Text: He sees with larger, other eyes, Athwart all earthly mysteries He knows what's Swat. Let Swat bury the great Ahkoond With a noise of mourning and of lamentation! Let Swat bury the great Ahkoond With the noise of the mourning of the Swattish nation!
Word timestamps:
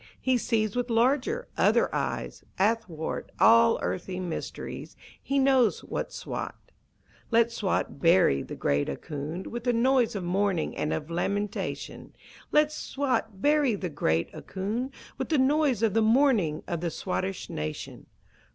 He 0.19 0.35
sees 0.35 0.75
with 0.75 0.89
larger, 0.89 1.47
other 1.59 1.93
eyes, 1.93 2.43
Athwart 2.57 3.31
all 3.39 3.77
earthly 3.83 4.19
mysteries 4.19 4.95
He 5.21 5.37
knows 5.37 5.81
what's 5.83 6.15
Swat. 6.15 6.55
Let 7.29 7.51
Swat 7.51 7.99
bury 7.99 8.41
the 8.41 8.55
great 8.55 8.89
Ahkoond 8.89 9.45
With 9.45 9.67
a 9.67 9.73
noise 9.73 10.15
of 10.15 10.23
mourning 10.23 10.75
and 10.75 10.91
of 10.91 11.11
lamentation! 11.11 12.15
Let 12.51 12.71
Swat 12.71 13.43
bury 13.43 13.75
the 13.75 13.89
great 13.91 14.33
Ahkoond 14.33 14.91
With 15.19 15.29
the 15.29 15.37
noise 15.37 15.83
of 15.83 15.93
the 15.93 16.01
mourning 16.01 16.63
of 16.67 16.81
the 16.81 16.89
Swattish 16.89 17.47
nation! 17.51 18.07